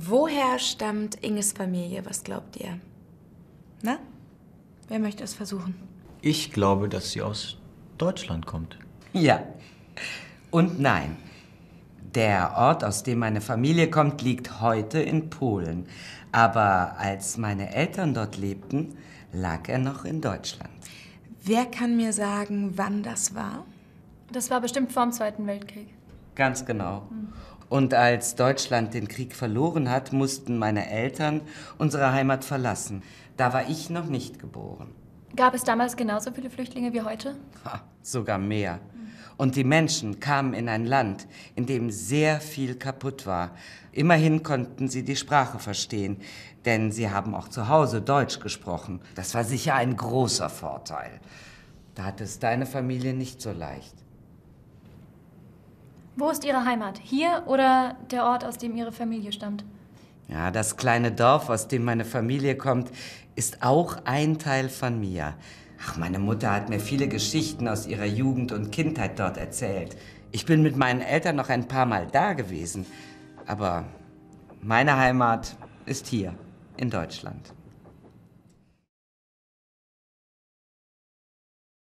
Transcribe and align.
Woher 0.00 0.60
stammt 0.60 1.16
Inges 1.24 1.52
Familie? 1.52 2.06
Was 2.06 2.22
glaubt 2.22 2.56
ihr? 2.56 2.78
Na? 3.82 3.98
Wer 4.86 5.00
möchte 5.00 5.24
es 5.24 5.34
versuchen? 5.34 5.74
Ich 6.22 6.52
glaube, 6.52 6.88
dass 6.88 7.10
sie 7.10 7.20
aus 7.20 7.56
Deutschland 7.98 8.46
kommt. 8.46 8.78
Ja. 9.12 9.42
Und 10.52 10.78
nein. 10.78 11.16
Der 12.14 12.56
Ort, 12.56 12.84
aus 12.84 13.02
dem 13.02 13.18
meine 13.18 13.40
Familie 13.40 13.90
kommt, 13.90 14.22
liegt 14.22 14.60
heute 14.60 15.00
in 15.00 15.30
Polen. 15.30 15.88
Aber 16.30 16.96
als 16.96 17.36
meine 17.36 17.74
Eltern 17.74 18.14
dort 18.14 18.36
lebten, 18.36 18.96
lag 19.32 19.68
er 19.68 19.78
noch 19.78 20.04
in 20.04 20.20
Deutschland. 20.20 20.70
Wer 21.42 21.66
kann 21.66 21.96
mir 21.96 22.12
sagen, 22.12 22.74
wann 22.76 23.02
das 23.02 23.34
war? 23.34 23.64
Das 24.30 24.48
war 24.48 24.60
bestimmt 24.60 24.92
vor 24.92 25.02
dem 25.02 25.12
Zweiten 25.12 25.44
Weltkrieg. 25.48 25.88
Ganz 26.36 26.64
genau. 26.64 27.08
Und 27.68 27.92
als 27.92 28.34
Deutschland 28.34 28.94
den 28.94 29.08
Krieg 29.08 29.34
verloren 29.34 29.90
hat, 29.90 30.12
mussten 30.12 30.58
meine 30.58 30.90
Eltern 30.90 31.42
unsere 31.76 32.12
Heimat 32.12 32.44
verlassen. 32.44 33.02
Da 33.36 33.52
war 33.52 33.68
ich 33.68 33.90
noch 33.90 34.06
nicht 34.06 34.38
geboren. 34.38 34.88
Gab 35.36 35.54
es 35.54 35.64
damals 35.64 35.96
genauso 35.96 36.32
viele 36.32 36.50
Flüchtlinge 36.50 36.92
wie 36.92 37.02
heute? 37.02 37.36
Ha, 37.64 37.82
sogar 38.02 38.38
mehr. 38.38 38.80
Und 39.36 39.54
die 39.54 39.64
Menschen 39.64 40.18
kamen 40.18 40.54
in 40.54 40.68
ein 40.68 40.84
Land, 40.84 41.28
in 41.54 41.66
dem 41.66 41.90
sehr 41.90 42.40
viel 42.40 42.74
kaputt 42.74 43.26
war. 43.26 43.52
Immerhin 43.92 44.42
konnten 44.42 44.88
sie 44.88 45.04
die 45.04 45.14
Sprache 45.14 45.58
verstehen, 45.58 46.16
denn 46.64 46.90
sie 46.90 47.10
haben 47.10 47.34
auch 47.34 47.48
zu 47.48 47.68
Hause 47.68 48.02
Deutsch 48.02 48.40
gesprochen. 48.40 49.00
Das 49.14 49.34
war 49.34 49.44
sicher 49.44 49.74
ein 49.74 49.96
großer 49.96 50.48
Vorteil. 50.48 51.20
Da 51.94 52.04
hat 52.04 52.20
es 52.20 52.38
deine 52.38 52.66
Familie 52.66 53.14
nicht 53.14 53.40
so 53.40 53.52
leicht. 53.52 53.94
Wo 56.20 56.30
ist 56.30 56.44
Ihre 56.44 56.64
Heimat? 56.64 56.98
Hier 57.00 57.44
oder 57.46 57.94
der 58.10 58.24
Ort, 58.24 58.44
aus 58.44 58.58
dem 58.58 58.76
Ihre 58.76 58.90
Familie 58.90 59.30
stammt? 59.30 59.64
Ja, 60.26 60.50
das 60.50 60.76
kleine 60.76 61.12
Dorf, 61.12 61.48
aus 61.48 61.68
dem 61.68 61.84
meine 61.84 62.04
Familie 62.04 62.56
kommt, 62.56 62.90
ist 63.36 63.62
auch 63.62 63.98
ein 64.04 64.36
Teil 64.36 64.68
von 64.68 64.98
mir. 64.98 65.34
Ach, 65.80 65.96
meine 65.96 66.18
Mutter 66.18 66.52
hat 66.52 66.70
mir 66.70 66.80
viele 66.80 67.06
Geschichten 67.06 67.68
aus 67.68 67.86
ihrer 67.86 68.04
Jugend 68.04 68.50
und 68.50 68.72
Kindheit 68.72 69.20
dort 69.20 69.36
erzählt. 69.36 69.96
Ich 70.32 70.44
bin 70.44 70.60
mit 70.60 70.76
meinen 70.76 71.02
Eltern 71.02 71.36
noch 71.36 71.50
ein 71.50 71.68
paar 71.68 71.86
Mal 71.86 72.08
da 72.10 72.32
gewesen. 72.32 72.84
Aber 73.46 73.84
meine 74.60 74.96
Heimat 74.96 75.54
ist 75.86 76.08
hier, 76.08 76.34
in 76.76 76.90
Deutschland. 76.90 77.54